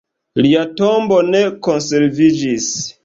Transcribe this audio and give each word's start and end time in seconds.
Lia 0.45 0.63
tombo 0.79 1.19
ne 1.27 1.41
konserviĝis. 1.69 2.69